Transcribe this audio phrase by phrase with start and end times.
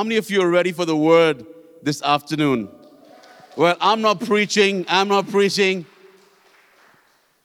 [0.00, 1.44] How many of you are ready for the word
[1.82, 2.70] this afternoon?
[3.54, 5.84] Well, I'm not preaching, I'm not preaching,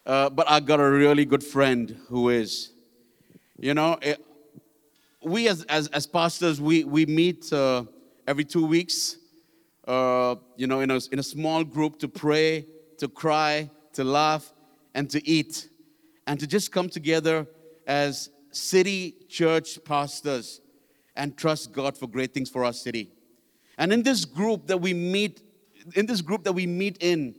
[0.06, 2.72] uh, but I got a really good friend who is.
[3.60, 4.26] You know, it,
[5.22, 7.84] we as, as, as pastors, we, we meet uh,
[8.26, 9.18] every two weeks,
[9.86, 12.66] uh, you know, in a, in a small group to pray,
[13.00, 14.54] to cry, to laugh,
[14.94, 15.68] and to eat,
[16.26, 17.48] and to just come together
[17.86, 20.62] as city church pastors
[21.16, 23.12] and trust God for great things for our city.
[23.78, 25.42] And in this group that we meet,
[25.96, 27.36] in this group that we meet in,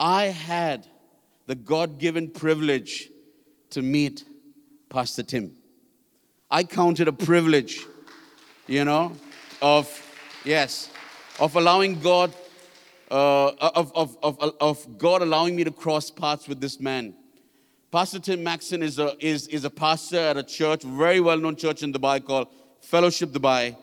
[0.00, 0.86] I had
[1.46, 3.10] the God given privilege
[3.70, 4.24] to meet
[4.88, 5.52] Pastor Tim.
[6.50, 7.84] I counted a privilege,
[8.66, 9.12] you know,
[9.60, 9.86] of,
[10.44, 10.90] yes,
[11.38, 12.32] of allowing God,
[13.10, 17.14] uh, of, of, of, of God allowing me to cross paths with this man.
[17.90, 21.56] Pastor Tim Maxson is a, is, is a pastor at a church, very well known
[21.56, 22.48] church in Dubai called
[22.80, 23.76] Fellowship Dubai.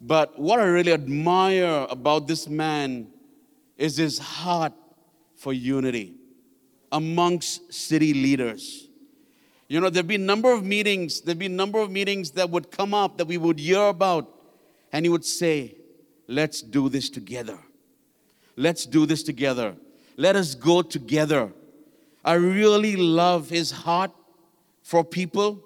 [0.00, 3.08] But what I really admire about this man
[3.78, 4.72] is his heart
[5.36, 6.14] for unity
[6.92, 8.88] amongst city leaders.
[9.68, 12.50] You know, there've been a number of meetings, there've been a number of meetings that
[12.50, 14.30] would come up that we would hear about,
[14.92, 15.76] and he would say,
[16.28, 17.58] Let's do this together.
[18.56, 19.76] Let's do this together.
[20.16, 21.52] Let us go together.
[22.24, 24.10] I really love his heart
[24.82, 25.62] for people.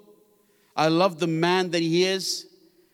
[0.75, 2.47] I love the man that he is,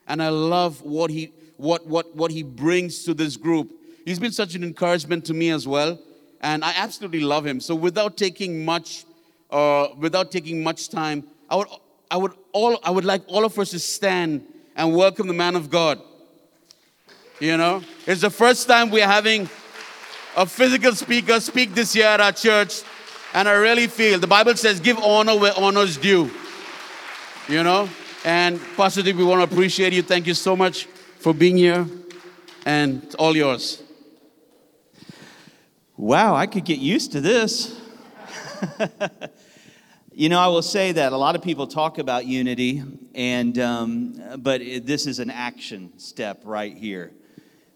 [0.07, 3.71] and I love what he what what what he brings to this group.
[4.05, 5.99] He's been such an encouragement to me as well,
[6.41, 7.59] and I absolutely love him.
[7.59, 9.05] So without taking much
[9.49, 11.67] uh, without taking much time, I would
[12.09, 15.55] I would all I would like all of us to stand and welcome the man
[15.55, 16.01] of God.
[17.39, 19.49] You know, it's the first time we're having
[20.35, 22.81] a physical speaker speak this year at our church.
[23.33, 26.31] And I really feel the Bible says, give honor where honor is due.
[27.49, 27.89] You know?
[28.27, 30.01] And Pastor Dick, we want to appreciate you.
[30.01, 30.83] Thank you so much
[31.19, 31.87] for being here.
[32.65, 33.81] And it's all yours.
[35.95, 37.79] Wow, I could get used to this.
[40.11, 42.83] you know, I will say that a lot of people talk about unity,
[43.15, 47.13] and um, but it, this is an action step right here.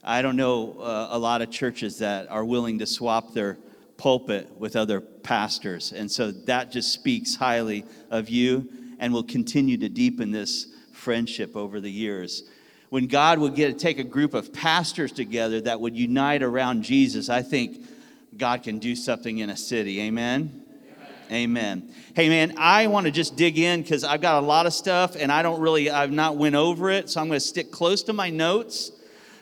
[0.04, 3.58] I don't know uh, a lot of churches that are willing to swap their
[3.96, 5.94] pulpit with other pastors.
[5.94, 8.68] And so that just speaks highly of you
[9.02, 12.44] and will continue to deepen this friendship over the years.
[12.90, 16.84] When God would get to take a group of pastors together that would unite around
[16.84, 17.86] Jesus, I think
[18.38, 20.00] God can do something in a city.
[20.02, 20.64] Amen.
[21.32, 21.90] Amen.
[22.14, 25.16] Hey man, I want to just dig in because I've got a lot of stuff
[25.18, 28.04] and I don't really, I've not went over it, so I'm going to stick close
[28.04, 28.92] to my notes.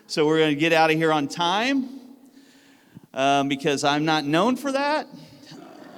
[0.06, 1.90] So we're going to get out of here on time
[3.14, 5.08] um, because I'm not known for that.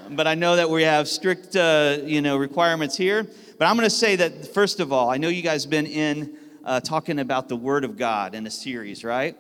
[0.09, 3.27] But I know that we have strict, uh, you know, requirements here.
[3.61, 5.85] But I'm going to say that first of all, I know you guys have been
[5.85, 6.35] in
[6.65, 9.37] uh, talking about the Word of God in a series, right?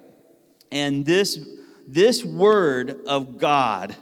[0.71, 1.39] And this
[1.87, 3.95] this Word of God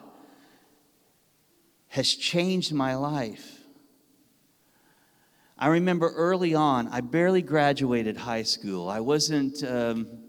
[1.87, 3.59] has changed my life.
[5.57, 8.89] I remember early on, I barely graduated high school.
[8.89, 9.63] I wasn't.
[9.63, 10.25] Um,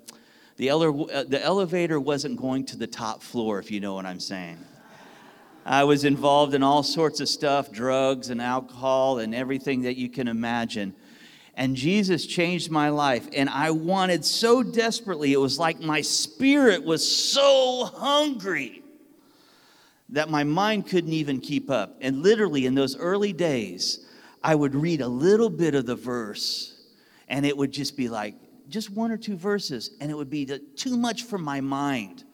[0.56, 4.06] the, ele- uh, the elevator wasn't going to the top floor, if you know what
[4.06, 4.58] I'm saying.
[5.70, 10.08] I was involved in all sorts of stuff drugs and alcohol and everything that you
[10.08, 10.97] can imagine.
[11.54, 13.28] And Jesus changed my life.
[13.32, 18.82] And I wanted so desperately, it was like my spirit was so hungry
[20.09, 21.97] that my mind couldn't even keep up.
[22.00, 24.04] And literally, in those early days,
[24.42, 26.82] I would read a little bit of the verse,
[27.28, 28.34] and it would just be like,
[28.69, 32.25] just one or two verses, and it would be too much for my mind.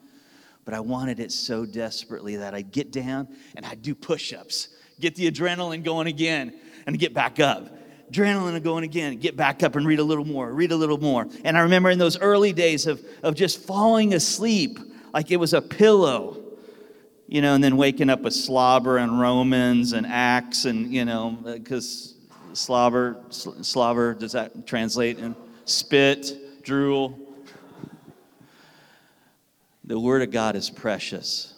[0.66, 4.69] But I wanted it so desperately that I'd get down and I'd do push ups,
[5.00, 6.53] get the adrenaline going again,
[6.87, 7.71] and get back up.
[8.12, 11.27] Adrenaline going again, get back up and read a little more, read a little more.
[11.44, 14.78] And I remember in those early days of, of just falling asleep
[15.15, 16.43] like it was a pillow,
[17.27, 21.38] you know, and then waking up with slobber and Romans and Acts, and, you know,
[21.43, 22.15] because
[22.53, 25.19] slobber, slobber, does that translate?
[25.19, 25.34] in?
[25.65, 27.26] spit, drool.
[29.86, 31.54] The Word of God is precious.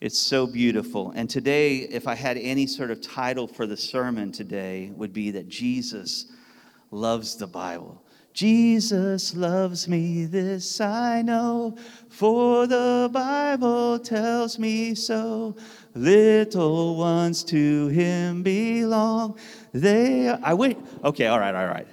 [0.00, 1.12] It's so beautiful.
[1.16, 5.30] And today, if I had any sort of title for the sermon today, would be
[5.30, 6.26] that Jesus
[6.90, 8.02] loves the Bible.
[8.34, 11.76] Jesus loves me, this I know,
[12.10, 15.56] for the Bible tells me so.
[15.94, 19.38] Little ones to him belong.
[19.72, 20.76] They, I wait.
[21.02, 21.88] okay, all right, all right.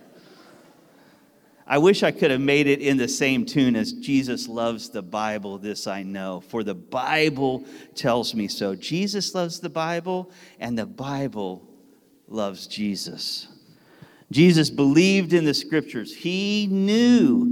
[1.68, 5.02] I wish I could have made it in the same tune as Jesus loves the
[5.02, 7.66] Bible, this I know, for the Bible
[7.96, 8.76] tells me so.
[8.76, 10.30] Jesus loves the Bible,
[10.60, 11.68] and the Bible
[12.28, 13.48] loves Jesus.
[14.32, 16.16] Jesus believed in the scriptures.
[16.16, 17.44] He knew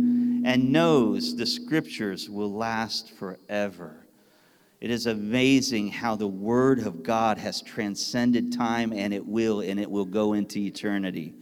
[0.45, 4.05] and knows the scriptures will last forever.
[4.79, 9.79] It is amazing how the Word of God has transcended time and it will, and
[9.79, 11.33] it will go into eternity.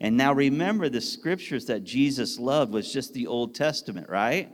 [0.00, 4.50] And now remember, the scriptures that Jesus loved was just the Old Testament, right?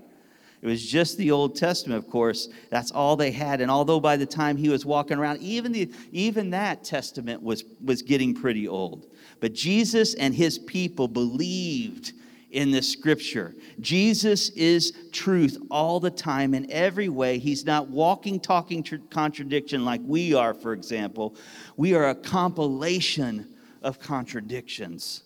[0.62, 2.48] It was just the Old Testament, of course.
[2.70, 3.60] That's all they had.
[3.60, 7.64] And although by the time he was walking around, even, the, even that testament was,
[7.84, 9.06] was getting pretty old.
[9.38, 12.12] But Jesus and his people believed
[12.50, 13.54] in the scripture.
[13.80, 17.38] Jesus is truth all the time in every way.
[17.38, 21.36] He's not walking, talking tr- contradiction like we are, for example.
[21.76, 25.24] We are a compilation of contradictions.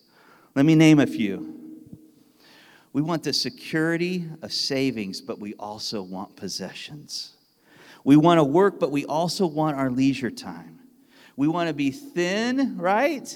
[0.55, 1.57] Let me name a few.
[2.93, 7.33] We want the security of savings, but we also want possessions.
[8.03, 10.79] We want to work, but we also want our leisure time.
[11.37, 13.33] We want to be thin, right?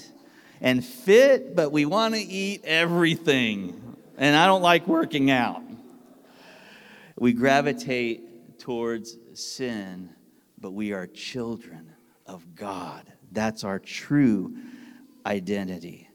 [0.60, 3.96] and fit, but we want to eat everything.
[4.16, 5.62] And I don't like working out.
[7.16, 10.10] We gravitate towards sin,
[10.58, 11.92] but we are children
[12.26, 13.10] of God.
[13.32, 14.56] That's our true
[15.24, 16.05] identity.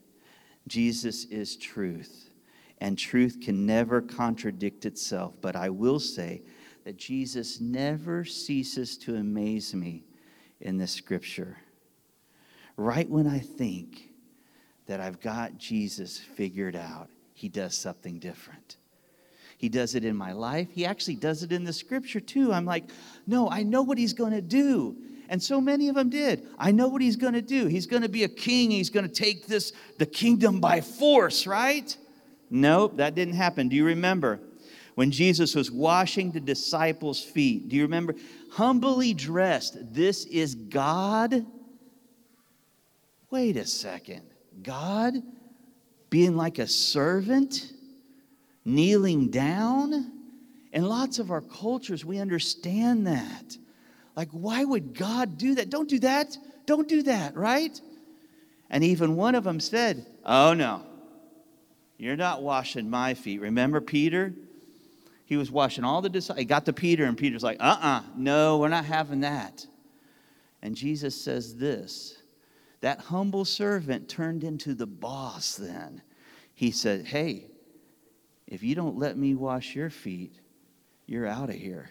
[0.66, 2.30] Jesus is truth,
[2.78, 5.34] and truth can never contradict itself.
[5.40, 6.42] But I will say
[6.84, 10.04] that Jesus never ceases to amaze me
[10.60, 11.58] in this scripture.
[12.76, 14.10] Right when I think
[14.86, 18.76] that I've got Jesus figured out, he does something different.
[19.58, 20.68] He does it in my life.
[20.72, 22.52] He actually does it in the scripture too.
[22.52, 22.90] I'm like,
[23.26, 24.96] no, I know what he's going to do.
[25.32, 26.46] And so many of them did.
[26.58, 27.66] I know what he's going to do.
[27.66, 28.70] He's going to be a king.
[28.70, 31.96] He's going to take this the kingdom by force, right?
[32.50, 33.70] Nope, that didn't happen.
[33.70, 34.40] Do you remember
[34.94, 37.70] when Jesus was washing the disciples' feet?
[37.70, 38.14] Do you remember?
[38.50, 39.94] Humbly dressed.
[39.94, 41.46] This is God.
[43.30, 44.20] Wait a second.
[44.62, 45.14] God
[46.10, 47.72] being like a servant,
[48.66, 50.12] kneeling down.
[50.74, 53.56] In lots of our cultures, we understand that.
[54.16, 55.70] Like, why would God do that?
[55.70, 56.36] Don't do that.
[56.66, 57.80] Don't do that, right?
[58.70, 60.82] And even one of them said, Oh, no,
[61.98, 63.40] you're not washing my feet.
[63.40, 64.34] Remember Peter?
[65.24, 66.40] He was washing all the disciples.
[66.40, 69.66] He got to Peter, and Peter's like, Uh uh-uh, uh, no, we're not having that.
[70.62, 72.18] And Jesus says this
[72.80, 76.02] that humble servant turned into the boss then.
[76.54, 77.46] He said, Hey,
[78.46, 80.40] if you don't let me wash your feet,
[81.06, 81.90] you're out of here.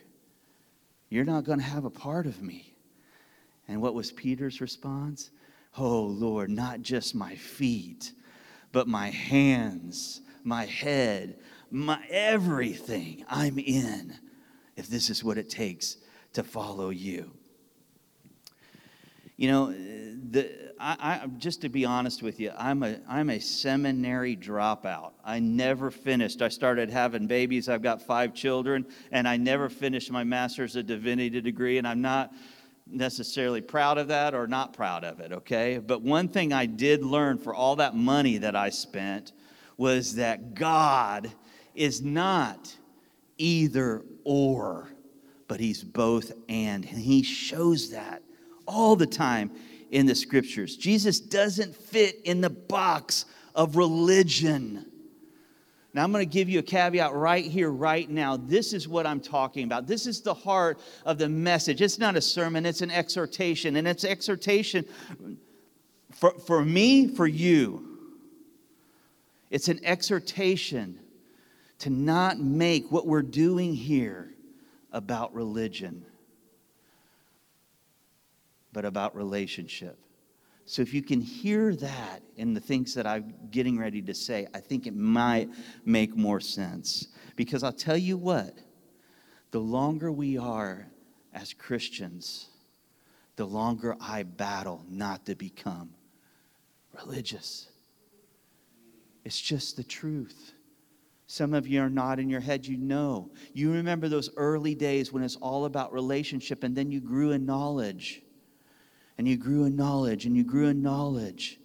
[1.11, 2.73] You're not going to have a part of me.
[3.67, 5.29] And what was Peter's response?
[5.77, 8.13] Oh, Lord, not just my feet,
[8.71, 11.37] but my hands, my head,
[11.69, 13.25] my everything.
[13.29, 14.17] I'm in
[14.77, 15.97] if this is what it takes
[16.31, 17.31] to follow you.
[19.35, 23.39] You know, the, I, I, just to be honest with you, I'm a, I'm a
[23.39, 25.11] seminary dropout.
[25.23, 26.41] I never finished.
[26.41, 27.69] I started having babies.
[27.69, 32.01] I've got five children, and I never finished my master's of divinity degree, and I'm
[32.01, 32.33] not
[32.87, 35.77] necessarily proud of that or not proud of it, okay?
[35.77, 39.33] But one thing I did learn for all that money that I spent
[39.77, 41.31] was that God
[41.75, 42.75] is not
[43.37, 44.89] either or,
[45.47, 46.85] but He's both and.
[46.85, 48.23] And He shows that
[48.67, 49.51] all the time
[49.91, 50.77] in the scriptures.
[50.77, 54.85] Jesus doesn't fit in the box of religion.
[55.93, 58.37] Now, I'm going to give you a caveat right here, right now.
[58.37, 59.87] This is what I'm talking about.
[59.87, 61.81] This is the heart of the message.
[61.81, 63.75] It's not a sermon, it's an exhortation.
[63.75, 64.85] And it's exhortation
[66.13, 67.87] for, for me, for you.
[69.49, 70.97] It's an exhortation
[71.79, 74.33] to not make what we're doing here
[74.93, 76.05] about religion
[78.73, 79.97] but about relationship.
[80.65, 84.47] So if you can hear that in the things that I'm getting ready to say,
[84.53, 85.49] I think it might
[85.85, 87.07] make more sense.
[87.35, 88.57] Because I'll tell you what,
[89.51, 90.87] the longer we are
[91.33, 92.49] as Christians,
[93.35, 95.89] the longer I battle not to become
[96.93, 97.67] religious.
[99.23, 100.53] It's just the truth.
[101.27, 103.31] Some of you are nodding your head, you know.
[103.53, 107.45] You remember those early days when it's all about relationship and then you grew in
[107.45, 108.21] knowledge
[109.21, 111.59] and you grew in knowledge and you grew in knowledge.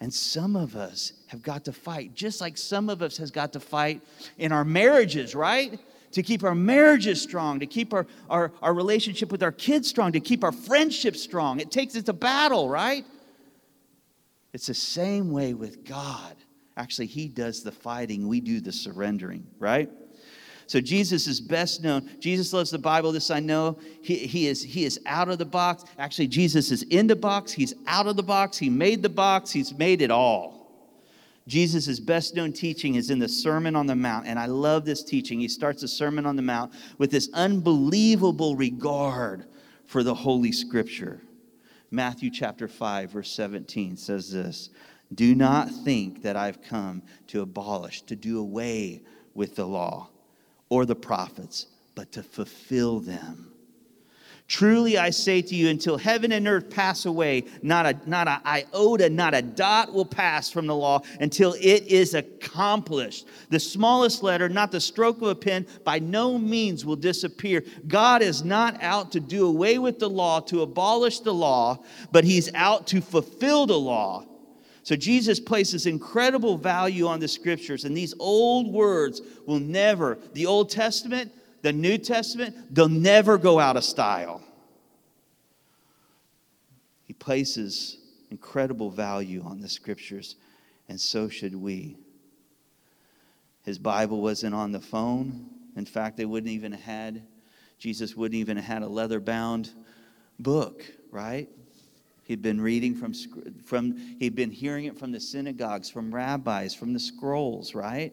[0.00, 3.52] And some of us have got to fight, just like some of us has got
[3.52, 4.02] to fight
[4.38, 5.78] in our marriages, right?
[6.10, 10.10] To keep our marriages strong, to keep our, our, our relationship with our kids strong,
[10.10, 11.60] to keep our friendship strong.
[11.60, 13.04] It takes, it's a battle, right?
[14.52, 16.34] It's the same way with God.
[16.76, 19.88] Actually, He does the fighting, we do the surrendering, right?
[20.66, 22.08] So Jesus is best known.
[22.20, 23.12] Jesus loves the Bible.
[23.12, 23.78] This I know.
[24.02, 25.84] He, he, is, he is out of the box.
[25.98, 27.52] Actually, Jesus is in the box.
[27.52, 28.56] He's out of the box.
[28.56, 29.50] He made the box.
[29.50, 30.64] He's made it all.
[31.46, 35.02] Jesus' best known teaching is in the Sermon on the Mount, and I love this
[35.02, 35.38] teaching.
[35.40, 39.44] He starts the Sermon on the Mount with this unbelievable regard
[39.84, 41.20] for the Holy Scripture.
[41.90, 44.70] Matthew chapter 5, verse 17 says this
[45.14, 49.02] Do not think that I've come to abolish, to do away
[49.34, 50.08] with the law
[50.68, 53.54] or the prophets, but to fulfill them.
[54.46, 58.42] Truly I say to you, until heaven and earth pass away, not a, not a
[58.46, 63.26] iota, not a dot will pass from the law until it is accomplished.
[63.48, 67.64] The smallest letter, not the stroke of a pen, by no means will disappear.
[67.88, 72.24] God is not out to do away with the law, to abolish the law, but
[72.24, 74.26] He's out to fulfill the law.
[74.84, 80.44] So Jesus places incredible value on the scriptures, and these old words will never, the
[80.44, 84.42] Old Testament, the New Testament, they'll never go out of style.
[87.04, 87.96] He places
[88.30, 90.36] incredible value on the scriptures,
[90.90, 91.96] and so should we.
[93.64, 95.46] His Bible wasn't on the phone.
[95.76, 97.22] In fact, they wouldn't even had,
[97.78, 99.70] Jesus wouldn't even have had a leather bound
[100.38, 101.48] book, right?
[102.24, 103.12] He'd been reading from,
[103.64, 108.12] from, he'd been hearing it from the synagogues, from rabbis, from the scrolls, right?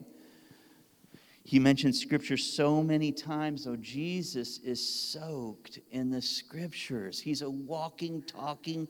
[1.43, 7.19] He mentions scripture so many times, though Jesus is soaked in the scriptures.
[7.19, 8.87] He's a walking, talking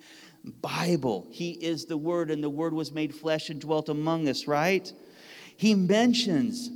[0.62, 1.28] Bible.
[1.30, 4.92] He is the Word, and the Word was made flesh and dwelt among us, right?
[5.56, 6.72] He mentions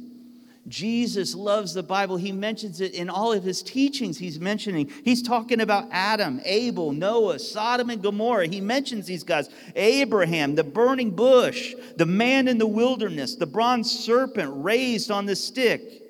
[0.67, 2.17] Jesus loves the Bible.
[2.17, 4.17] He mentions it in all of his teachings.
[4.17, 8.48] He's mentioning, he's talking about Adam, Abel, Noah, Sodom, and Gomorrah.
[8.48, 13.91] He mentions these guys Abraham, the burning bush, the man in the wilderness, the bronze
[13.91, 16.01] serpent raised on the stick.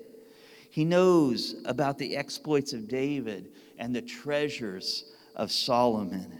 [0.70, 6.40] He knows about the exploits of David and the treasures of Solomon.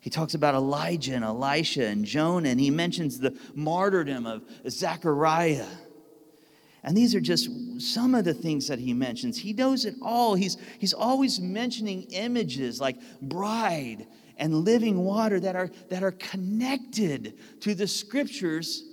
[0.00, 5.66] He talks about Elijah and Elisha and Jonah, and he mentions the martyrdom of Zechariah.
[6.84, 7.48] And these are just
[7.80, 9.38] some of the things that he mentions.
[9.38, 10.34] He knows it all.
[10.34, 17.38] He's, he's always mentioning images like bride and living water that are, that are connected
[17.60, 18.84] to the scriptures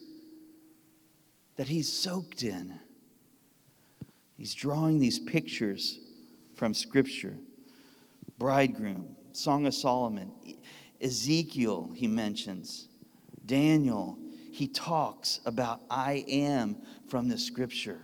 [1.58, 2.80] that he's soaked in.
[4.38, 6.00] He's drawing these pictures
[6.56, 7.36] from scripture.
[8.38, 10.32] Bridegroom, Song of Solomon,
[11.02, 12.88] Ezekiel, he mentions,
[13.46, 14.18] Daniel,
[14.52, 16.78] he talks about I am
[17.12, 18.00] from the scripture.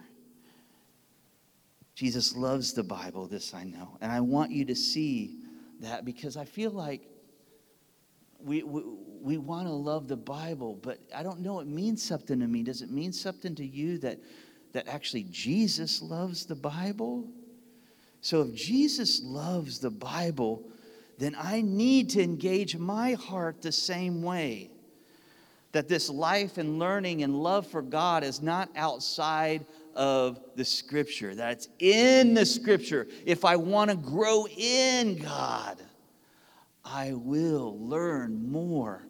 [1.95, 3.97] Jesus loves the Bible, this I know.
[4.01, 5.37] And I want you to see
[5.79, 7.03] that because I feel like
[8.37, 8.81] we, we,
[9.21, 12.63] we want to love the Bible, but I don't know, it means something to me.
[12.63, 14.19] Does it mean something to you that,
[14.73, 17.29] that actually Jesus loves the Bible?
[18.19, 20.67] So if Jesus loves the Bible,
[21.17, 24.69] then I need to engage my heart the same way
[25.71, 31.35] that this life and learning and love for God is not outside of the scripture,
[31.35, 33.07] that it's in the scripture.
[33.25, 35.81] If I want to grow in God,
[36.85, 39.03] I will learn more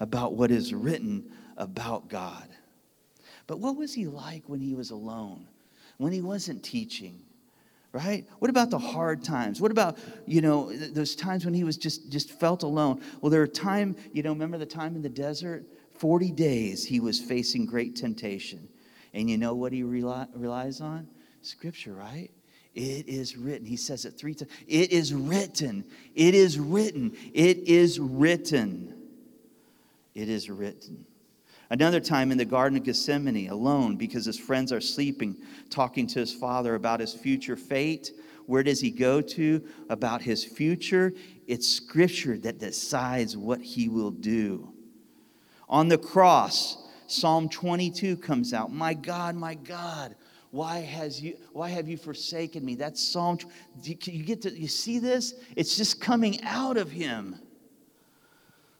[0.00, 2.48] about what is written about God.
[3.46, 5.46] But what was he like when he was alone,
[5.98, 7.20] when he wasn't teaching?
[7.92, 11.76] right what about the hard times what about you know those times when he was
[11.76, 15.08] just just felt alone well there are time you know remember the time in the
[15.08, 15.64] desert
[16.00, 18.66] 40 days he was facing great temptation.
[19.12, 21.06] And you know what he relies on?
[21.42, 22.30] Scripture, right?
[22.74, 23.66] It is written.
[23.66, 24.50] He says it three times.
[24.66, 25.84] It is written.
[26.14, 27.14] It is written.
[27.34, 28.94] It is written.
[30.14, 31.04] It is written.
[31.68, 35.36] Another time in the Garden of Gethsemane, alone, because his friends are sleeping,
[35.68, 38.12] talking to his father about his future fate.
[38.46, 41.12] Where does he go to about his future?
[41.46, 44.72] It's scripture that decides what he will do.
[45.70, 48.72] On the cross, Psalm 22 comes out.
[48.72, 50.16] My God, my God,
[50.50, 52.74] why has you why have you forsaken me?
[52.74, 53.38] That's Psalm.
[53.80, 55.34] You, get to you see this?
[55.54, 57.36] It's just coming out of him.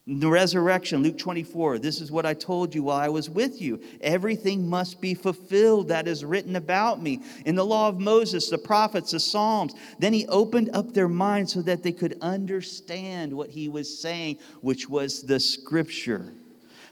[0.09, 3.81] The resurrection, Luke 24, this is what I told you while I was with you.
[4.01, 8.59] Everything must be fulfilled that is written about me in the law of Moses, the
[8.59, 9.75] prophets, the Psalms.
[10.01, 14.39] Then he opened up their minds so that they could understand what he was saying,
[14.63, 16.33] which was the scripture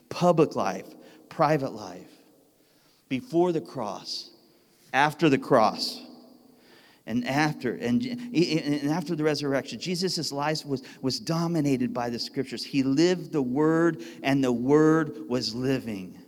[0.08, 0.86] public life,
[1.28, 2.10] private life,
[3.08, 4.30] before the cross,
[4.92, 6.02] after the cross,
[7.06, 9.80] and after and, and after the resurrection.
[9.80, 12.62] Jesus' life was, was dominated by the scriptures.
[12.62, 16.18] He lived the word and the word was living.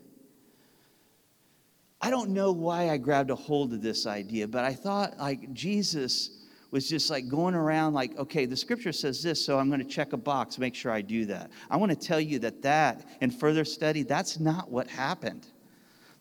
[2.00, 5.52] I don't know why i grabbed a hold of this idea but i thought like
[5.52, 6.30] jesus
[6.70, 9.88] was just like going around like okay the scripture says this so i'm going to
[9.88, 13.04] check a box make sure i do that i want to tell you that that
[13.20, 15.46] in further study that's not what happened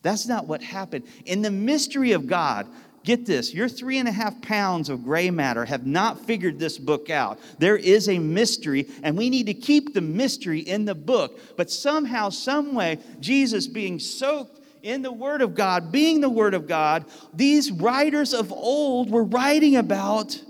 [0.02, 1.06] That's not what happened.
[1.26, 2.68] In the mystery of God,
[3.04, 6.78] get this your three and a half pounds of gray matter have not figured this
[6.78, 7.40] book out.
[7.58, 11.40] There is a mystery, and we need to keep the mystery in the book.
[11.58, 16.54] But somehow, some way, Jesus being soaked in the Word of God, being the Word
[16.54, 20.42] of God, these writers of old were writing about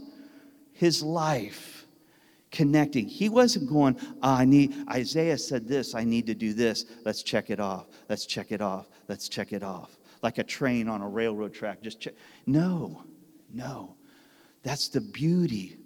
[0.74, 1.86] his life
[2.51, 3.07] connecting.
[3.07, 6.86] He wasn't going, oh, I need, Isaiah said this, I need to do this.
[7.05, 7.88] Let's check it off.
[8.07, 8.88] Let's check it off.
[9.07, 9.98] Let's check it off.
[10.21, 12.13] Like a train on a railroad track, just check.
[12.45, 13.03] No,
[13.53, 13.95] no.
[14.63, 15.77] That's the beauty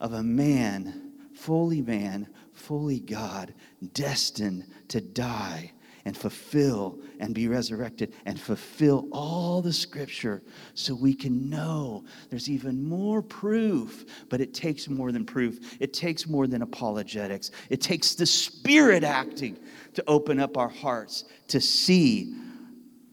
[0.00, 3.54] of a man, fully man, fully God,
[3.92, 5.72] destined to die
[6.04, 10.42] and fulfill and be resurrected and fulfill all the scripture
[10.74, 14.04] so we can know there's even more proof.
[14.28, 17.50] But it takes more than proof, it takes more than apologetics.
[17.70, 19.58] It takes the Spirit acting
[19.94, 22.34] to open up our hearts to see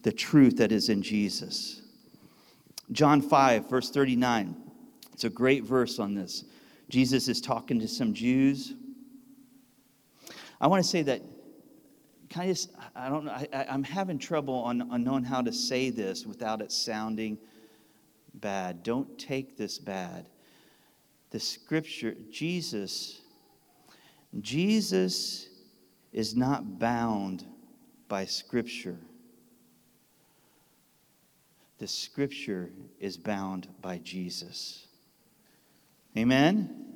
[0.02, 1.82] the truth that is in Jesus.
[2.92, 4.56] John 5, verse 39.
[5.12, 6.44] It's a great verse on this.
[6.88, 8.74] Jesus is talking to some Jews.
[10.60, 11.22] I want to say that
[12.30, 15.52] can I just, I don't know, I, am having trouble on, on knowing how to
[15.52, 17.36] say this without it sounding
[18.34, 18.84] bad.
[18.84, 20.28] Don't take this bad.
[21.30, 23.20] The scripture, Jesus,
[24.40, 25.48] Jesus
[26.12, 27.44] is not bound
[28.08, 28.98] by scripture.
[31.78, 32.70] The scripture
[33.00, 34.86] is bound by Jesus.
[36.16, 36.89] Amen?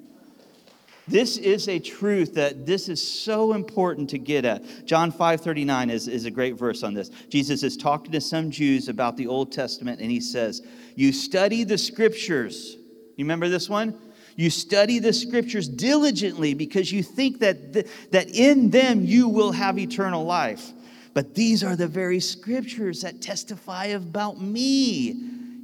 [1.07, 4.87] This is a truth that this is so important to get at.
[4.87, 7.11] John 5 39 is, is a great verse on this.
[7.29, 10.63] Jesus is talking to some Jews about the Old Testament, and he says,
[10.95, 12.77] You study the scriptures.
[13.17, 13.99] You remember this one?
[14.37, 19.53] You study the scriptures diligently because you think that, th- that in them you will
[19.53, 20.73] have eternal life.
[21.13, 25.15] But these are the very scriptures that testify about me,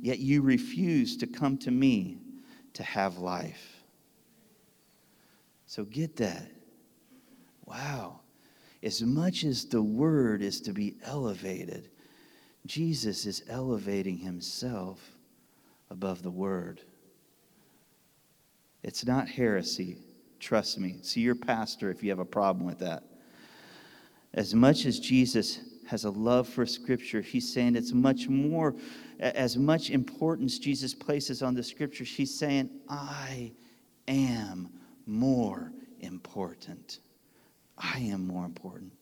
[0.00, 2.18] yet you refuse to come to me
[2.74, 3.79] to have life.
[5.70, 6.50] So get that.
[7.64, 8.22] Wow.
[8.82, 11.90] As much as the word is to be elevated,
[12.66, 14.98] Jesus is elevating himself
[15.88, 16.80] above the word.
[18.82, 19.98] It's not heresy.
[20.40, 20.96] Trust me.
[21.02, 23.04] See your pastor if you have a problem with that.
[24.34, 28.74] As much as Jesus has a love for Scripture, he's saying it's much more,
[29.20, 33.52] as much importance Jesus places on the Scriptures, he's saying, I
[34.08, 34.68] am
[35.10, 37.00] more important.
[37.76, 38.92] I am more important.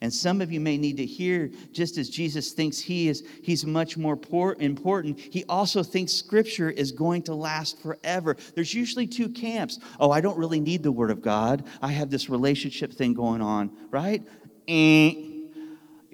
[0.00, 3.64] And some of you may need to hear, just as Jesus thinks he is, he's
[3.64, 4.18] much more
[4.58, 8.36] important, he also thinks scripture is going to last forever.
[8.54, 9.78] There's usually two camps.
[9.98, 11.64] Oh, I don't really need the word of God.
[11.80, 14.22] I have this relationship thing going on, right?
[14.68, 15.14] Eh.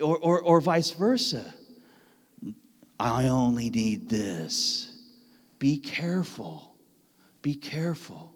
[0.01, 1.53] Or, or, or vice versa.
[2.99, 4.95] I only need this.
[5.59, 6.77] Be careful.
[7.43, 8.30] Be careful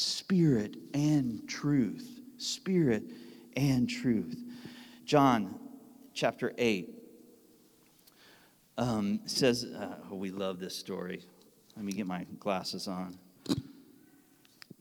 [0.00, 2.20] spirit and truth.
[2.38, 3.04] Spirit
[3.56, 4.36] and truth.
[5.04, 5.58] John
[6.14, 6.94] chapter 8
[8.78, 11.22] um, says, uh, oh, we love this story.
[11.76, 13.18] Let me get my glasses on.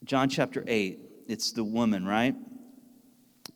[0.06, 2.36] John chapter 8, it's the woman, right?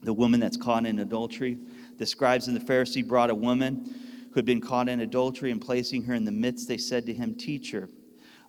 [0.01, 1.57] The woman that's caught in adultery.
[1.97, 3.95] The scribes and the Pharisee brought a woman
[4.29, 7.13] who had been caught in adultery, and placing her in the midst, they said to
[7.13, 7.87] him, Teacher,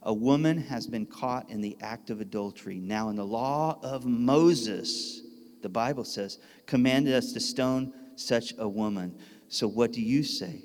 [0.05, 2.79] a woman has been caught in the act of adultery.
[2.79, 5.23] Now, in the law of Moses,
[5.62, 9.19] the Bible says, commanded us to stone such a woman.
[9.49, 10.62] So, what do you say?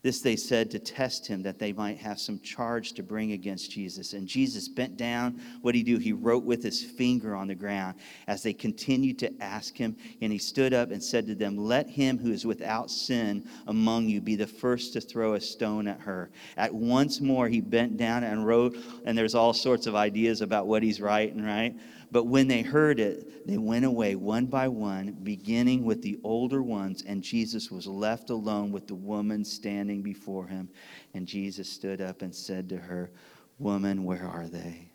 [0.00, 3.72] This they said to test him that they might have some charge to bring against
[3.72, 4.12] Jesus.
[4.12, 5.40] And Jesus bent down.
[5.62, 5.98] What did he do?
[5.98, 7.96] He wrote with his finger on the ground
[8.28, 9.96] as they continued to ask him.
[10.22, 14.08] And he stood up and said to them, Let him who is without sin among
[14.08, 16.30] you be the first to throw a stone at her.
[16.56, 18.76] At once more he bent down and wrote.
[19.04, 21.74] And there's all sorts of ideas about what he's writing, right?
[22.10, 26.62] But when they heard it, they went away one by one, beginning with the older
[26.62, 30.70] ones, and Jesus was left alone with the woman standing before him.
[31.12, 33.10] And Jesus stood up and said to her,
[33.58, 34.90] Woman, where are they?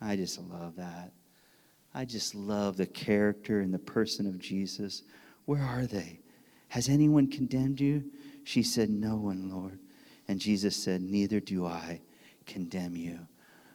[0.00, 1.12] I just love that.
[1.92, 5.02] I just love the character and the person of Jesus.
[5.44, 6.20] Where are they?
[6.68, 8.04] Has anyone condemned you?
[8.44, 9.78] She said, No one, Lord.
[10.28, 12.00] And Jesus said, Neither do I
[12.46, 13.20] condemn you.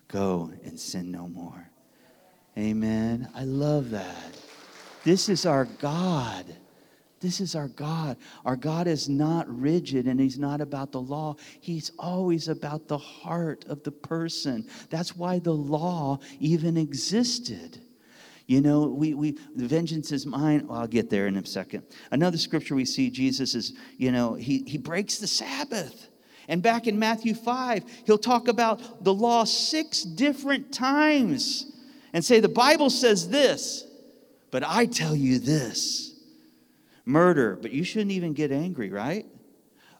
[0.07, 1.68] Go and sin no more.
[2.57, 3.29] Amen.
[3.35, 4.37] I love that.
[5.03, 6.45] This is our God.
[7.19, 8.17] This is our God.
[8.45, 11.35] Our God is not rigid and He's not about the law.
[11.59, 14.67] He's always about the heart of the person.
[14.89, 17.81] That's why the law even existed.
[18.47, 20.65] You know, we, we vengeance is mine.
[20.67, 21.83] Well, I'll get there in a second.
[22.09, 26.07] Another scripture we see Jesus is, you know, he, he breaks the Sabbath.
[26.47, 31.71] And back in Matthew 5, he'll talk about the law six different times
[32.13, 33.85] and say, The Bible says this,
[34.51, 36.13] but I tell you this.
[37.05, 39.25] Murder, but you shouldn't even get angry, right?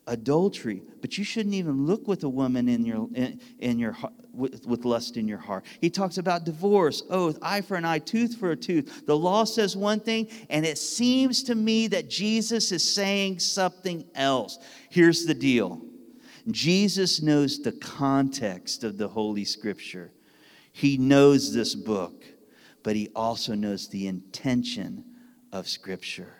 [0.06, 3.96] Adultery, but you shouldn't even look with a woman in your, in, in your
[4.34, 5.66] with, with lust in your heart.
[5.82, 9.06] He talks about divorce, oath, eye for an eye, tooth for a tooth.
[9.06, 14.06] The law says one thing, and it seems to me that Jesus is saying something
[14.16, 14.58] else.
[14.90, 15.82] Here's the deal
[16.50, 20.12] Jesus knows the context of the Holy Scripture.
[20.80, 22.24] He knows this book,
[22.84, 25.04] but he also knows the intention
[25.52, 26.34] of Scripture.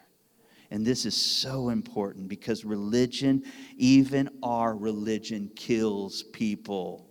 [0.72, 3.44] And this is so important because religion,
[3.78, 7.08] even our religion, kills people.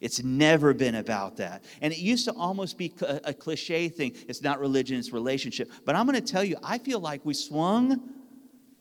[0.00, 1.64] It's never been about that.
[1.80, 4.16] And it used to almost be a, cliche thing.
[4.28, 5.70] It's not religion, it's relationship.
[5.84, 8.00] But I'm going to tell you, I feel like we swung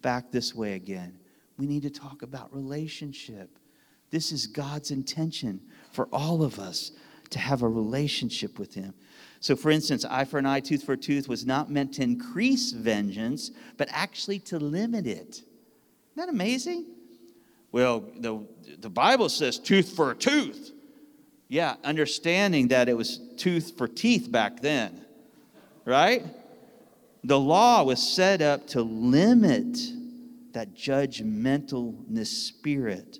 [0.02, 1.18] back this way again
[1.62, 3.60] we need to talk about relationship.
[4.10, 5.62] This is God's intention
[5.92, 6.92] for all of us
[7.32, 8.94] to have a relationship with Him.
[9.39, 12.04] So, for instance, eye for an eye, tooth for a tooth was not meant to
[12.04, 15.30] increase vengeance, but actually to limit it.
[15.38, 16.86] Isn't that amazing?
[17.72, 18.46] Well, the,
[18.80, 20.72] the Bible says tooth for a tooth.
[21.48, 25.06] Yeah, understanding that it was tooth for teeth back then,
[25.86, 26.24] right?
[27.24, 29.78] The law was set up to limit
[30.54, 33.20] that judgmentalness spirit.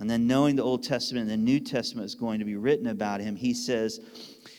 [0.00, 2.86] And then knowing the Old Testament and the New Testament is going to be written
[2.86, 4.00] about him, he says,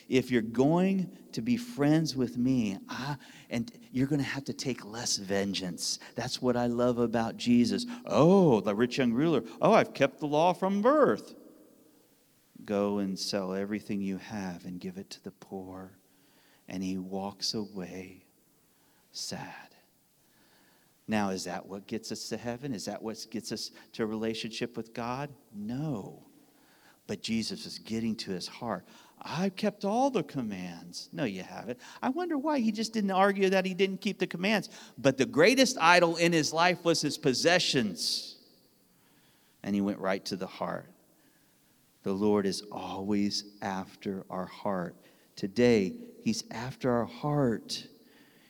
[0.07, 3.15] if you're going to be friends with me, I,
[3.49, 5.97] and you're going to have to take less vengeance.
[6.15, 7.87] That's what I love about Jesus.
[8.05, 9.43] Oh, the rich young ruler.
[9.61, 11.33] Oh, I've kept the law from birth.
[12.63, 15.91] Go and sell everything you have and give it to the poor.
[16.67, 18.25] And he walks away
[19.11, 19.70] sad.
[21.11, 22.73] Now, is that what gets us to heaven?
[22.73, 25.29] Is that what gets us to a relationship with God?
[25.53, 26.23] No.
[27.05, 28.85] But Jesus is getting to his heart.
[29.21, 31.09] I've kept all the commands.
[31.11, 31.79] No, you haven't.
[32.01, 34.69] I wonder why he just didn't argue that he didn't keep the commands.
[34.97, 38.37] But the greatest idol in his life was his possessions.
[39.63, 40.93] And he went right to the heart.
[42.03, 44.95] The Lord is always after our heart.
[45.35, 45.91] Today,
[46.23, 47.85] he's after our heart.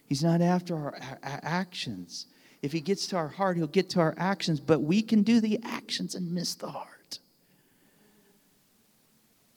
[0.05, 2.27] He's not after our, actions.
[2.61, 5.41] If he gets to our heart, he'll get to our actions, but we can do
[5.41, 7.19] the actions and miss the heart.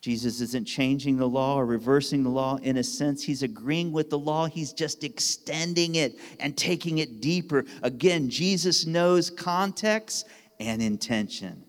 [0.00, 2.56] Jesus isn't changing the law or reversing the law.
[2.56, 4.46] In a sense, he's agreeing with the law.
[4.46, 7.64] He's just extending it and taking it deeper.
[7.82, 10.26] Again, Jesus knows context
[10.60, 11.64] and intention.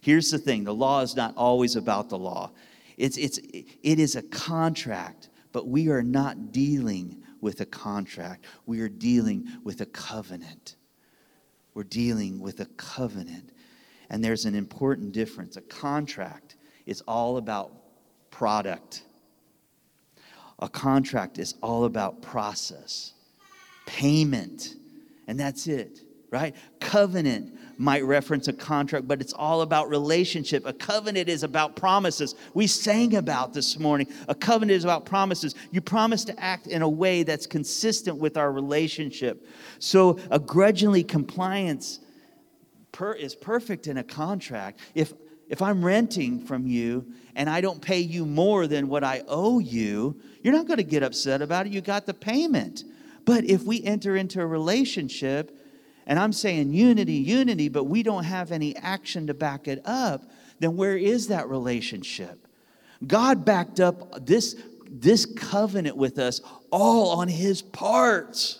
[0.00, 2.50] Here's the thing the law is not always about the law,
[2.96, 8.44] it's, it's, it is a contract, but we are not dealing with a contract.
[8.66, 10.76] We are dealing with a covenant.
[11.74, 13.50] We're dealing with a covenant.
[14.08, 15.56] And there's an important difference.
[15.56, 17.72] A contract is all about
[18.30, 19.02] product,
[20.58, 23.12] a contract is all about process,
[23.86, 24.74] payment,
[25.26, 26.54] and that's it, right?
[26.80, 30.64] Covenant might reference a contract, but it's all about relationship.
[30.66, 32.34] A covenant is about promises.
[32.54, 34.08] We sang about this morning.
[34.28, 35.54] A covenant is about promises.
[35.70, 39.46] You promise to act in a way that's consistent with our relationship.
[39.78, 42.00] So, a grudgingly compliance
[42.92, 44.80] per, is perfect in a contract.
[44.94, 45.12] If
[45.48, 49.60] if I'm renting from you and I don't pay you more than what I owe
[49.60, 51.72] you, you're not going to get upset about it.
[51.72, 52.82] You got the payment.
[53.24, 55.56] But if we enter into a relationship
[56.06, 60.30] and I'm saying unity, unity, but we don't have any action to back it up,
[60.60, 62.46] then where is that relationship?
[63.06, 64.56] God backed up this,
[64.88, 66.40] this covenant with us
[66.70, 68.56] all on his part.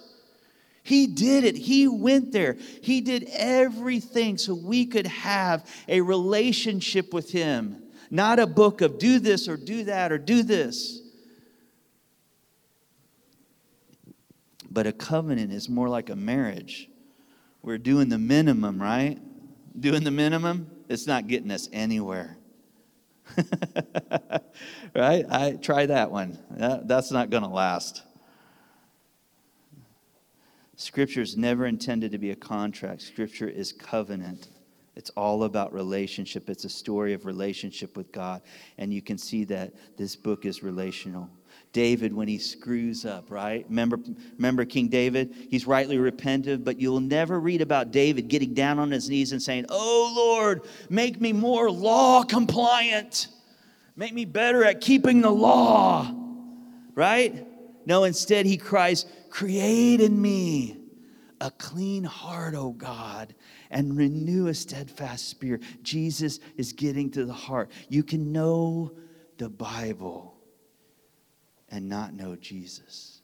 [0.83, 1.57] He did it.
[1.57, 2.57] He went there.
[2.83, 8.99] He did everything so we could have a relationship with him, not a book of
[8.99, 11.01] do this or do that or do this.
[14.69, 16.91] But a covenant is more like a marriage
[17.67, 19.19] we're doing the minimum, right?
[19.79, 22.39] Doing the minimum, it's not getting us anywhere.
[24.95, 25.27] right?
[25.29, 26.39] I try that one.
[26.53, 28.05] That, that's not going to last.
[30.77, 33.03] Scripture is never intended to be a contract.
[33.03, 34.49] Scripture is covenant.
[34.95, 36.49] It's all about relationship.
[36.49, 38.43] It's a story of relationship with God.
[38.79, 41.29] And you can see that this book is relational.
[41.73, 43.67] David when he screws up, right?
[43.69, 43.99] Remember,
[44.37, 45.35] remember King David?
[45.51, 49.43] He's rightly repentant, but you'll never read about David getting down on his knees and
[49.43, 53.29] saying, Oh Lord, make me more law compliant.
[53.95, 56.13] Make me better at keeping the law.
[56.95, 57.47] right?
[57.87, 60.79] No, instead he cries, Create in me
[61.41, 63.35] a clean heart, O God,
[63.71, 65.63] and renew a steadfast spirit.
[65.83, 67.71] Jesus is getting to the heart.
[67.89, 68.93] You can know
[69.37, 70.36] the Bible
[71.69, 73.21] and not know Jesus.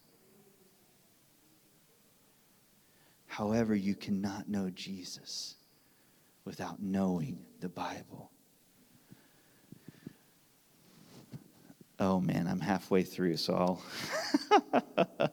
[3.26, 5.57] However, you cannot know Jesus
[6.44, 8.31] without knowing the Bible.
[11.98, 13.83] Oh man, I'm halfway through, so I'll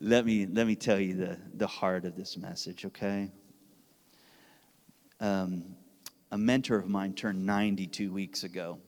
[0.00, 3.30] let me let me tell you the, the heart of this message, okay?
[5.20, 5.76] Um,
[6.30, 8.78] a mentor of mine turned 92 weeks ago.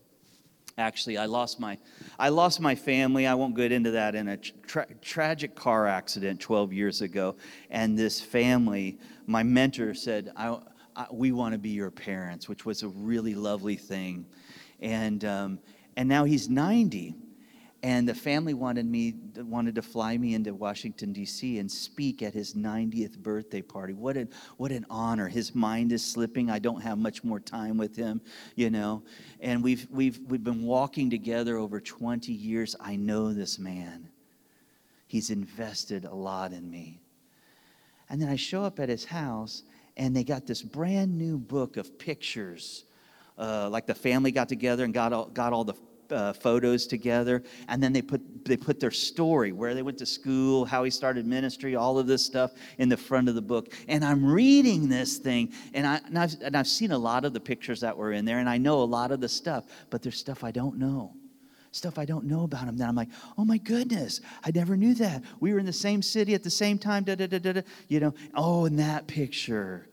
[0.79, 1.79] Actually, I lost my
[2.19, 3.27] I lost my family.
[3.27, 7.37] I won't get into that in a tra- tragic car accident 12 years ago.
[7.71, 10.59] And this family, my mentor said, I,
[10.95, 14.27] I, "We want to be your parents," which was a really lovely thing.
[14.81, 15.61] And um,
[15.97, 17.15] and now he's 90
[17.87, 21.61] and the family wanted me wanted to fly me into Washington D.C.
[21.61, 23.93] and speak at his 90th birthday party.
[23.93, 25.29] What an what an honor!
[25.29, 26.51] His mind is slipping.
[26.51, 28.21] I don't have much more time with him,
[28.57, 29.05] you know.
[29.39, 32.75] And we've we've we've been walking together over 20 years.
[32.81, 34.09] I know this man.
[35.07, 36.99] He's invested a lot in me.
[38.11, 39.63] And then I show up at his house,
[39.97, 42.83] and they got this brand new book of pictures.
[43.39, 45.75] Uh, like the family got together and got all, got all the
[46.11, 50.07] uh, photos together, and then they put they put their story, where they went to
[50.07, 53.73] school, how he started ministry, all of this stuff in the front of the book.
[53.89, 57.33] And I'm reading this thing, and I and I've, and I've seen a lot of
[57.33, 60.03] the pictures that were in there, and I know a lot of the stuff, but
[60.03, 61.15] there's stuff I don't know
[61.73, 64.95] stuff I don't know about him that I'm like, oh my goodness, I never knew
[64.95, 65.23] that.
[65.41, 67.61] We were in the same city at the same time, da da da da da.
[67.89, 69.89] You know, oh, in that picture.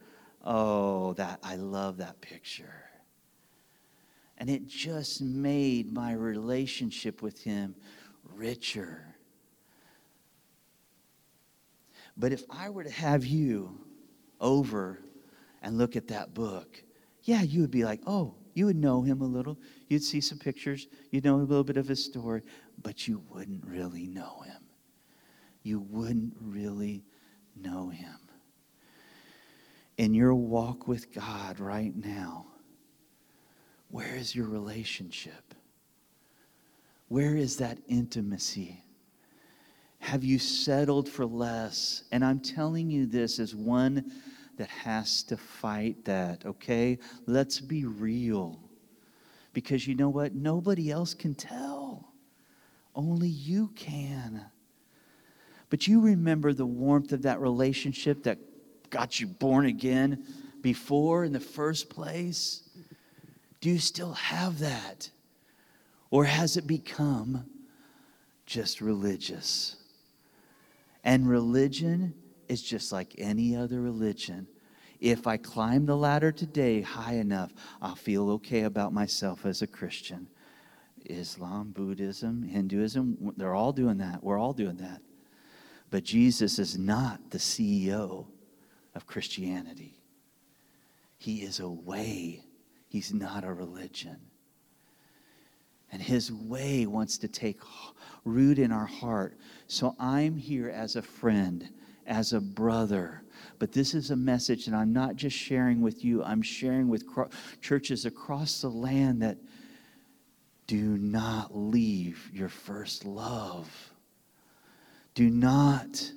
[0.46, 2.84] Oh, that I love that picture.
[4.44, 7.76] And it just made my relationship with Him
[8.36, 9.16] richer.
[12.18, 13.80] But if I were to have you
[14.42, 15.00] over
[15.62, 16.84] and look at that book,
[17.22, 19.58] yeah, you would be like, oh, you would know him a little.
[19.88, 20.88] You'd see some pictures.
[21.10, 22.42] You'd know a little bit of his story,
[22.82, 24.62] but you wouldn't really know him.
[25.62, 27.06] You wouldn't really
[27.56, 28.20] know him.
[29.98, 32.48] In your walk with God right now,
[33.94, 35.54] where is your relationship?
[37.10, 38.84] Where is that intimacy?
[40.00, 42.04] Have you settled for less?
[42.12, 44.12] And I'm telling you this as one
[44.58, 46.98] that has to fight that, okay?
[47.28, 48.60] Let's be real.
[49.54, 50.34] Because you know what?
[50.34, 52.12] Nobody else can tell,
[52.96, 54.44] only you can.
[55.70, 58.40] But you remember the warmth of that relationship that
[58.90, 60.26] got you born again
[60.62, 62.63] before in the first place?
[63.64, 65.10] Do you still have that?
[66.10, 67.46] Or has it become
[68.46, 69.78] just religious?
[71.06, 72.14] And religion
[72.50, 74.48] is just like any other religion.
[75.00, 79.68] If I climb the ladder today high enough, I'll feel okay about myself as a
[79.68, 80.28] Christian.
[81.06, 84.22] Islam, Buddhism, Hinduism, they're all doing that.
[84.22, 85.02] We're all doing that.
[85.90, 88.26] But Jesus is not the CEO
[88.94, 90.02] of Christianity,
[91.18, 92.44] He is a way
[92.94, 94.18] He's not a religion.
[95.92, 97.60] And his way wants to take
[98.24, 99.36] root in our heart.
[99.66, 101.68] So I'm here as a friend,
[102.06, 103.24] as a brother.
[103.58, 107.04] But this is a message that I'm not just sharing with you, I'm sharing with
[107.62, 109.40] churches across the land that
[110.68, 113.92] do not leave your first love.
[115.16, 116.12] Do not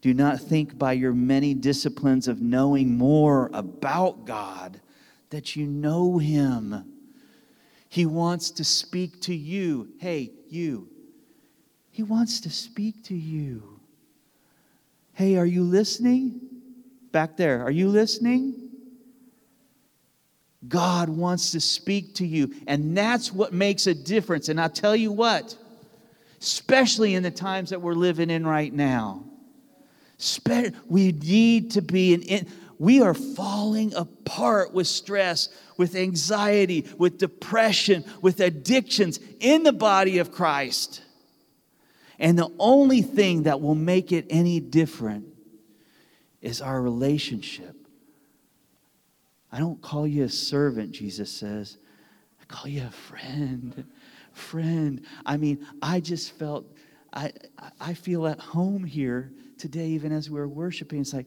[0.00, 4.80] do not think by your many disciplines of knowing more about God
[5.34, 6.84] that you know Him.
[7.88, 9.88] He wants to speak to you.
[9.98, 10.88] Hey, you.
[11.90, 13.80] He wants to speak to you.
[15.12, 16.40] Hey, are you listening?
[17.10, 18.70] Back there, are you listening?
[20.68, 24.48] God wants to speak to you, and that's what makes a difference.
[24.48, 25.56] And I'll tell you what,
[26.40, 29.24] especially in the times that we're living in right now,
[30.86, 32.46] we need to be an
[32.84, 40.18] we are falling apart with stress, with anxiety, with depression, with addictions in the body
[40.18, 41.02] of Christ.
[42.18, 45.24] And the only thing that will make it any different
[46.42, 47.74] is our relationship.
[49.50, 51.78] I don't call you a servant, Jesus says.
[52.38, 53.86] I call you a friend.
[54.34, 55.00] Friend.
[55.24, 56.66] I mean, I just felt,
[57.14, 57.32] I,
[57.80, 61.00] I feel at home here today, even as we were worshiping.
[61.00, 61.26] It's like,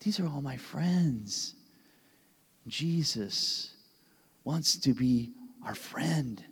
[0.00, 1.54] these are all my friends.
[2.66, 3.74] Jesus
[4.44, 5.32] wants to be
[5.64, 6.42] our friend.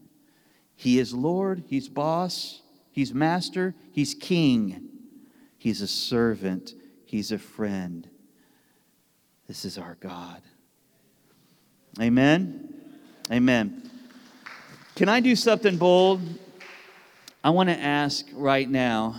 [0.76, 4.88] He is Lord, He's boss, He's master, He's king,
[5.56, 8.08] He's a servant, He's a friend.
[9.46, 10.42] This is our God.
[12.00, 12.74] Amen.
[13.32, 13.90] Amen.
[14.94, 16.20] Can I do something bold?
[17.42, 19.16] I want to ask right now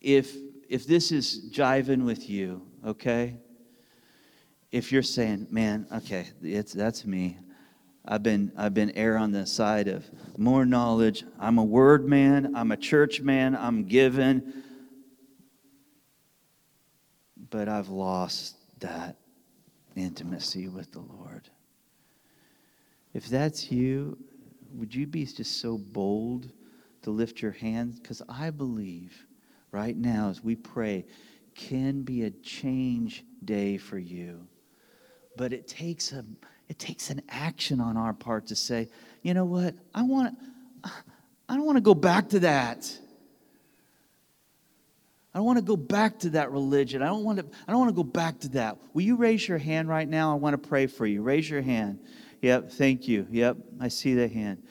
[0.00, 0.34] if
[0.68, 3.36] if this is jiving with you, okay?
[4.70, 7.38] If you're saying, "Man, okay, it's that's me.
[8.04, 10.04] I've been I've been air on the side of
[10.38, 11.24] more knowledge.
[11.38, 14.62] I'm a word man, I'm a church man, I'm given,
[17.50, 19.16] but I've lost that
[19.94, 21.50] intimacy with the Lord."
[23.12, 24.18] If that's you,
[24.74, 26.52] would you be just so bold
[27.02, 27.98] to lift your hands?
[27.98, 29.26] Because I believe
[29.72, 31.06] right now, as we pray,
[31.56, 34.46] can be a change day for you.
[35.36, 36.24] But it takes a
[36.68, 38.88] it takes an action on our part to say,
[39.22, 39.74] you know what?
[39.94, 40.36] I want
[40.84, 42.98] I don't want to go back to that.
[45.32, 47.02] I don't want to go back to that religion.
[47.02, 48.78] I don't want to I don't want to go back to that.
[48.94, 50.32] Will you raise your hand right now?
[50.32, 51.22] I want to pray for you.
[51.22, 52.00] Raise your hand.
[52.42, 53.26] Yep, thank you.
[53.30, 54.62] Yep, I see that hand.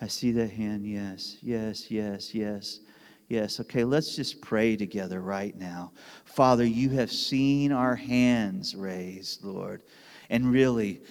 [0.00, 0.86] I see that hand.
[0.86, 2.80] Yes, yes, yes, yes.
[3.28, 5.92] Yes, okay, let's just pray together right now.
[6.24, 9.82] Father, you have seen our hands raised, Lord.
[10.28, 11.02] And really,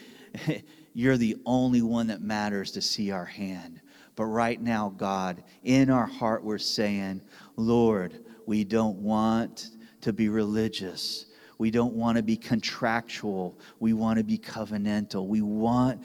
[0.94, 3.82] you're the only one that matters to see our hand.
[4.16, 7.22] But right now, God, in our heart, we're saying,
[7.56, 9.70] Lord, we don't want
[10.02, 11.28] to be religious.
[11.58, 13.58] We don't want to be contractual.
[13.80, 15.28] We want to be covenantal.
[15.28, 16.04] We want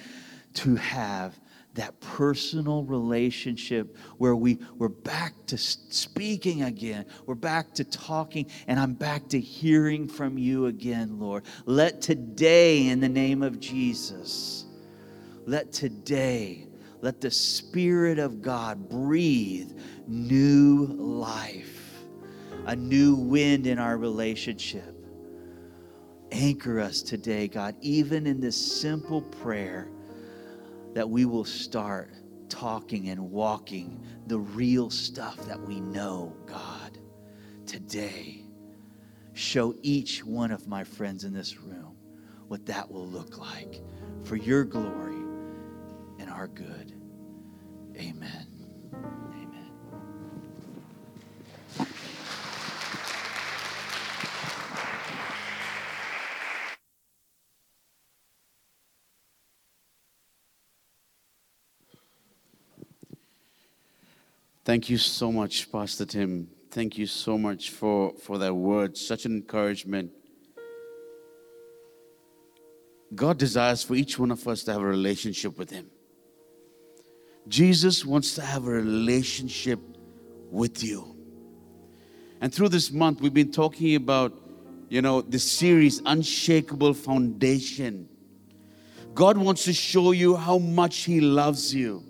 [0.55, 1.39] to have
[1.77, 7.07] that personal relationship where we, we're back to speaking again.
[7.27, 11.45] We're back to talking, and I'm back to hearing from you again, Lord.
[11.65, 14.65] Let today, in the name of Jesus,
[15.47, 16.67] let today,
[17.01, 19.73] let the Spirit of God breathe
[20.07, 21.93] new life,
[22.67, 24.97] a new wind in our relationship
[26.33, 29.89] anchor us today, God, even in this simple prayer,
[30.97, 32.11] that we will start
[32.49, 36.99] talking and walking the real stuff that we know, God,
[37.67, 38.47] today.
[39.35, 41.99] Show each one of my friends in this room
[42.49, 43.83] what that will look like
[44.25, 45.23] for your glory
[46.19, 46.95] and our good.
[47.99, 48.56] Amen.
[64.67, 66.49] Thank you so much, Pastor Tim.
[66.73, 70.11] Thank you so much for, for that word, such an encouragement.
[73.15, 75.87] God desires for each one of us to have a relationship with Him.
[77.47, 79.79] Jesus wants to have a relationship
[80.51, 81.15] with you.
[82.41, 84.33] And through this month, we've been talking about,
[84.89, 88.09] you know, the series, Unshakable Foundation.
[89.15, 92.03] God wants to show you how much He loves you.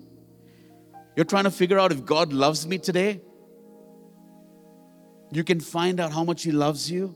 [1.17, 3.21] You're trying to figure out if God loves me today?
[5.31, 7.15] You can find out how much He loves you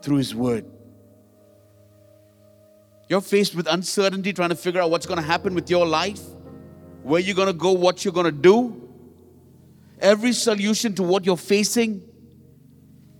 [0.00, 0.64] through His Word.
[3.10, 6.22] You're faced with uncertainty, trying to figure out what's going to happen with your life,
[7.02, 8.88] where you're going to go, what you're going to do.
[10.00, 12.02] Every solution to what you're facing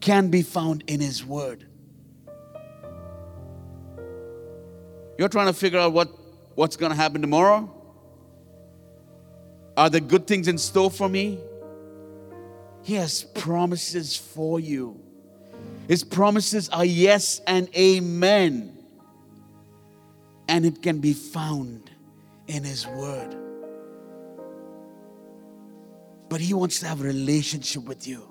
[0.01, 1.67] can be found in His Word.
[5.19, 6.09] You're trying to figure out what,
[6.55, 7.78] what's going to happen tomorrow.
[9.79, 11.39] Are the good things in store for me?
[12.83, 15.01] He has promises for you.
[15.87, 18.77] His promises are yes and amen.
[20.49, 21.93] And it can be found
[22.49, 23.37] in His Word.
[26.29, 28.29] But He wants to have a relationship with you.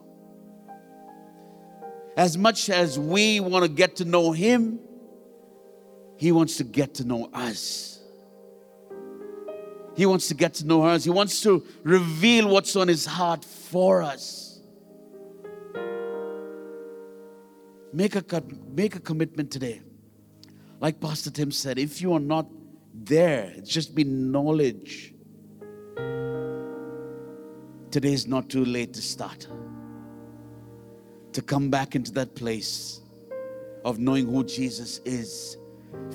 [2.18, 4.82] As much as we want to get to know Him,
[6.18, 7.97] He wants to get to know us.
[9.98, 11.04] He wants to get to know us.
[11.04, 14.60] He wants to reveal what's on His heart for us.
[17.92, 19.82] Make a, make a commitment today.
[20.80, 22.46] Like Pastor Tim said, if you are not
[22.94, 25.16] there, it's just been knowledge.
[27.90, 29.48] Today is not too late to start.
[31.34, 33.02] To come back into that place
[33.84, 35.58] of knowing who Jesus is,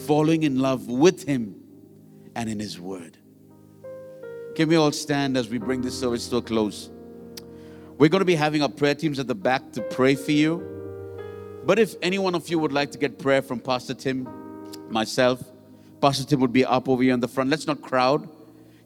[0.07, 1.57] falling in love with Him
[2.37, 3.19] and in His Word.
[4.55, 6.91] Can we all stand as we bring this service to a close?
[7.97, 10.69] We're going to be having our prayer teams at the back to pray for you.
[11.65, 14.29] But if any one of you would like to get prayer from Pastor Tim,
[14.91, 15.43] myself,
[16.01, 17.49] Pastor Tim would be up over here in the front.
[17.49, 18.29] Let's not crowd.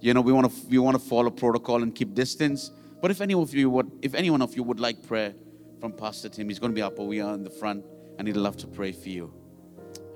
[0.01, 2.71] You know, we want to we want to follow protocol and keep distance.
[3.01, 5.35] But if any of you would, if anyone of you would like prayer
[5.81, 7.85] from Pastor Tim, he's going to be up over here in the front,
[8.19, 9.33] and he'd love to pray for you.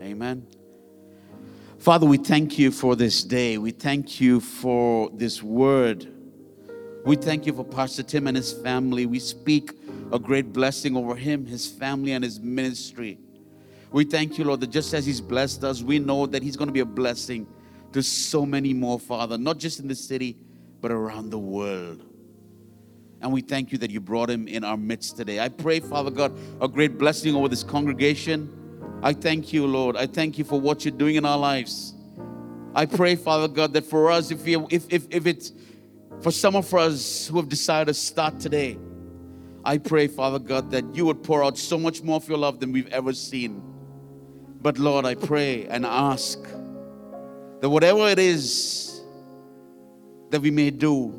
[0.01, 0.47] Amen.
[1.81, 3.57] Father, we thank you for this day.
[3.57, 6.13] We thank you for this word.
[7.07, 9.07] We thank you for Pastor Tim and his family.
[9.07, 9.73] We speak
[10.13, 13.19] a great blessing over him, his family, and his ministry.
[13.93, 16.69] We thank you, Lord, that just as he's blessed us, we know that he's going
[16.69, 17.47] to be a blessing
[17.95, 20.37] to so many more, Father, not just in the city,
[20.83, 22.05] but around the world.
[23.23, 25.41] And we thank you that you brought him in our midst today.
[25.41, 28.60] I pray, Father God, a great blessing over this congregation.
[29.03, 29.97] I thank you, Lord.
[29.97, 31.95] I thank you for what you're doing in our lives.
[32.75, 35.53] I pray, Father God, that for us, if, we, if, if, if it's
[36.21, 38.79] for some of us who have decided to start today,
[39.65, 42.61] I pray, Father God, that you would pour out so much more of your love
[42.61, 43.63] than we've ever seen.
[44.63, 46.39] But Lord, I pray and ask
[47.61, 49.01] that whatever it is
[50.31, 51.13] that we may do,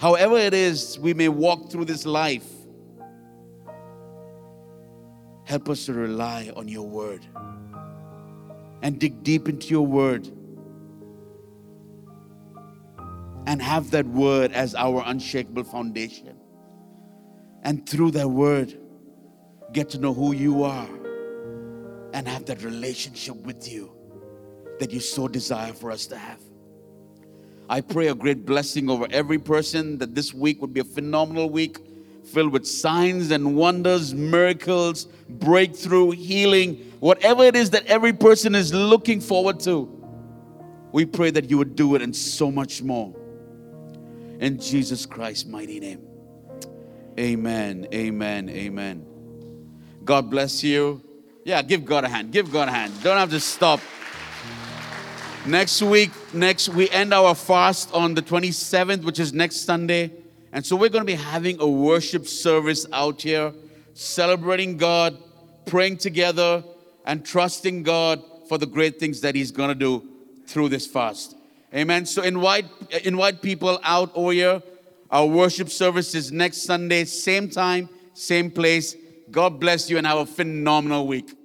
[0.00, 2.46] however it is we may walk through this life,
[5.48, 7.24] help us to rely on your word
[8.82, 10.28] and dig deep into your word
[13.46, 16.36] and have that word as our unshakable foundation.
[17.62, 18.78] And through that word,
[19.72, 20.88] get to know who you are
[22.12, 23.90] and have that relationship with you
[24.80, 26.42] that you so desire for us to have.
[27.70, 31.48] I pray a great blessing over every person that this week would be a phenomenal
[31.48, 31.78] week
[32.28, 38.72] filled with signs and wonders, miracles, breakthrough, healing, whatever it is that every person is
[38.72, 39.94] looking forward to.
[40.92, 43.14] We pray that you would do it and so much more.
[44.40, 46.06] In Jesus Christ's mighty name.
[47.18, 47.88] Amen.
[47.92, 48.48] Amen.
[48.48, 49.06] Amen.
[50.04, 51.02] God bless you.
[51.44, 52.30] Yeah, give God a hand.
[52.30, 52.92] Give God a hand.
[53.02, 53.80] Don't have to stop.
[55.46, 60.12] Next week, next we end our fast on the 27th, which is next Sunday.
[60.52, 63.52] And so we're going to be having a worship service out here,
[63.94, 65.18] celebrating God,
[65.66, 66.64] praying together,
[67.04, 70.06] and trusting God for the great things that He's going to do
[70.46, 71.36] through this fast.
[71.74, 72.06] Amen.
[72.06, 72.64] So invite
[73.04, 74.62] invite people out over here.
[75.10, 78.96] Our worship service is next Sunday, same time, same place.
[79.30, 81.37] God bless you and have a phenomenal week.